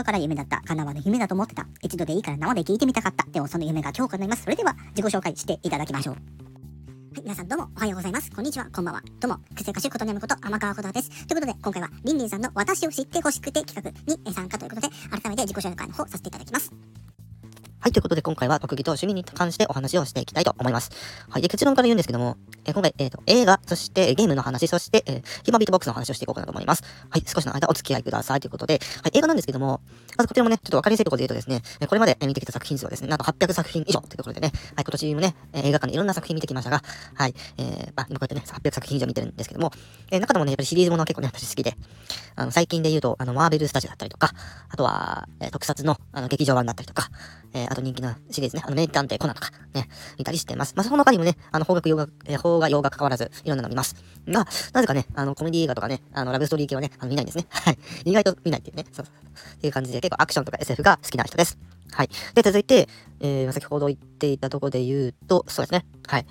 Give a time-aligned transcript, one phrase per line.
[0.00, 3.24] 頃から夢だった、叶わぬ夢だと思ってた、一度でいいから生で聞いてみたかった。
[3.30, 4.42] でもその夢が今日叶います。
[4.44, 6.14] それでは自己紹介していただきましょう。
[6.14, 6.20] は
[7.18, 8.30] い、皆さんどうもおはようございます。
[8.30, 9.02] こんにちは、こんばんは。
[9.20, 11.26] どうも、癖歌手ことねむこと天川ことです。
[11.26, 16.72] ということで、今回はりんりんさんの私を知ってほしくて企画に参加ということで、改めて自己紹介の方させていただきます。
[17.82, 20.90] はい、ということで今回は特技と趣味に関してお話をしていきたいと思います。
[21.30, 22.36] はい、で結論から言うんですけども、
[22.66, 26.82] えー、今回、えっ、ー、と、映画、そしてゲームの話、そして、えー、ヒマビートボックスの話をしていこうかなと思います。
[27.08, 29.80] はい、少しの間お付き合いくださいということで、はい、映画なんですけども、
[30.18, 36.82] まずこちらもね、ちょっとわかりやすいところで言うとですね、これまで見てきた作品数はですね、なんと800作品以上というところでね、はい、今年もね、映画館でいろんな作品見てきましたが、
[37.14, 39.72] はい、えー、まあ、今こうやってね、800作品以上見てるんですけども、
[40.10, 41.74] えー、中でもね、やっぱりシリーズものは結構ね、私好きで、
[42.36, 44.32] あの、最近で言うと、あの、マーベルスタジオだったりとか、
[44.68, 47.08] あとは、えー、特撮の、あの、劇場版だったりとか、
[47.52, 48.62] えー、あと人気なシリーズね。
[48.66, 49.88] あの、名探偵コナンとか、ね、
[50.18, 50.74] 見たりしてます。
[50.74, 53.94] まあ、その他にもね、あの、邦楽洋楽、えー、邦画洋画関わらず、いろんなの見ます。
[54.26, 57.46] が、なぜかね、あの、コメディ映画とかね、あの、ラブストーリー系はね、あの、見ないんですね。
[57.48, 57.78] はい。
[58.04, 58.86] 意外と見ないっていうね。
[58.90, 59.14] そうそう
[59.54, 61.56] っていう感じで、結構アクションとか SF が好きな人です。
[61.92, 62.08] はい。
[62.34, 62.88] で、続いて、
[63.20, 65.86] えー、先ほど言っていたところで言うと、そうですね。
[66.08, 66.26] はい。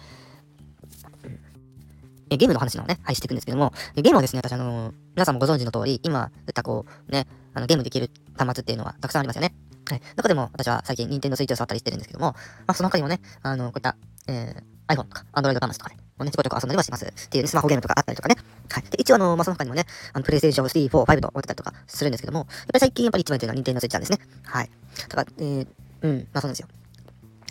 [2.31, 9.53] えゲームの話のね、はい、していくんですけども、ゲームはですね、私あのー、皆さんもご存知の通り、今言ったこう、ね、あの、ゲームできる端末っていうのはたくさんありますよね。
[9.89, 10.01] はい。
[10.15, 12.37] 中でも私は最近 Nintendo Switch を触ったりしてるんですけども、ま
[12.67, 13.95] あその他にもね、あの、こういった、
[14.27, 17.05] えー、iPhone とか Android 端末とかね、もうね、ちょこちょこ遊んだりはします。
[17.05, 18.35] っていう、ね、スマホゲームとかあったりとかね。
[18.69, 18.83] はい。
[18.83, 24.19] で、一応あの、まあその他にもね、あの、PlayStation 3、4、5と置いてたりとかするんですけども、やっぱり最近やっぱり一番というのは Nintendo Switch なんですね。
[24.43, 24.69] はい。
[25.07, 25.67] だから、えー、
[26.01, 26.67] うん、まあそうなんですよ。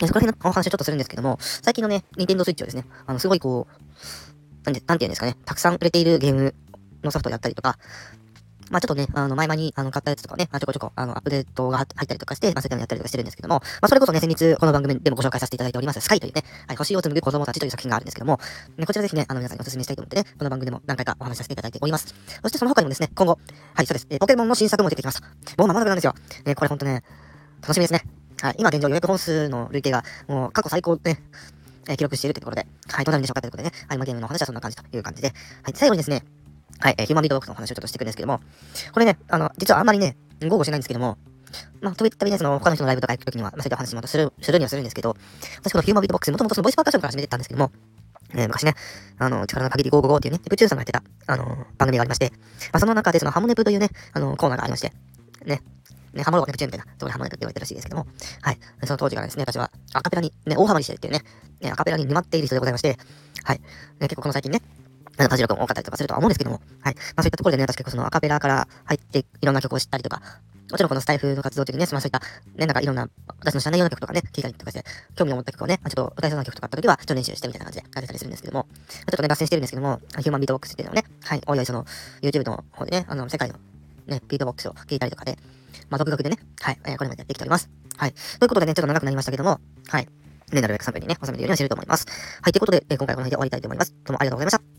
[0.01, 6.55] そこら辺のお話をちょっとするんですけども、最近のね、Nintendo Switch はですね、あの、すごいこう、なんで、なんていうんですかね、たくさん売れているゲーム
[7.03, 7.79] のソフトをやったりとか、
[8.71, 18.41] まあちょっとね、あの、前々に、あの、買ったやつとかね、まあ、ちょこちょこ、あの、アップデートが入ったりとかして、まあそういったのやったりとかしてるんですけども、まあそれこそね、先日、この番組でもご紹介させていただいております、スカイというね、はい、星を紡ぐ子供たちという作品があるんですけども、
[18.77, 22.15] ね、こちらぜひね、あの、皆さんにお勧めしたいと思ってね、この番組でも何回かお話しさせていただいております。
[22.43, 23.39] そしてその他にもですね、今後、
[23.75, 25.27] はい、そうです、えー、ポケモンの新作も出てきました。
[25.57, 26.15] もう間もなくなんですよ。
[26.45, 27.03] えー、これほんとね、
[27.63, 28.05] 楽しみですね。
[28.41, 31.21] はい、今現状予約本数の累計が、もう過去最高ね、
[31.89, 35.29] えー、記録しているというところで、はい、どうなるんでしょうかということでね、はい、今ゲームの話はそんな感じという感じで、
[35.63, 36.23] はい、最後にですね、
[36.81, 38.41] はい、えー、ヒューマンビートボックスの話をちょっとしていくんですけども、
[38.93, 41.19] これね、あの、実はあんまりね、豪語しないんですけども、
[41.81, 45.17] まあ、といったびね、その、他の人のライブとか行くときには、まあ、そういった話もする、するにはするんですけど、
[45.63, 47.73] 私このヒューマンビートボックス、もともとそのボイスパーカッションから始めてたんですけども、
[48.35, 48.75] えー、昔ね、
[49.19, 52.33] あの、力の限り555っていうね、宇宙さんがやってた、あの番組がありまして、
[52.73, 54.93] まあ、その中でそのハモネプというね、あのコーナーがありまして、
[55.47, 55.63] ね、
[56.13, 58.07] ね、ハモロネプチューンみたいな、そこでハモネプって言われてるらしいですけども、
[58.43, 58.59] はい。
[58.85, 61.23] その当時からですね、私はアカペラに、ね、大ハマりしてるっていうね、
[61.61, 62.99] ね、アカペラに沼っている人でございまして、
[63.45, 63.61] はい。
[64.01, 64.63] ね、結構この最近ね、
[65.25, 66.95] 家事力も多かったりとかするとは思うんですけども、はい。
[66.95, 70.23] まあそういったところでね、私結構そのアカペラから入っていろんな曲を知ったりとか、
[70.71, 73.09] もちろんこのスタイフの活動中にね、まあそういった、ね、なんかいろんな、
[73.41, 74.85] 私の知らないような曲とかね、聞いたりとかして、
[75.17, 81.85] 興味を持った曲をね、ちょっと歌いそうな曲とかあった時は、ちょっと練習してみたいな感じでやってたりするんですけども、ちょっとね、脱線してるんですけども、ヒューマンビートボックスっていうのをね、はい、おいおいその、
[82.21, 83.55] YouTube の方でね、あの、世界の
[84.07, 85.39] ね、ビートボックスを聞いたりとかで、
[85.89, 87.71] まあ独学でね、はい、えー、これまでやってきております。
[87.97, 88.13] はい。
[88.13, 90.09] ということでね、ちょっと長くなりましたけども、はい。
[90.53, 92.07] ね、なるべく3分にね、収めるようにはしてると思います。
[92.43, 93.93] はい、ということで、えー、今回はこの辺で終わりたいと思います。
[94.05, 94.78] どうもありがとうございました。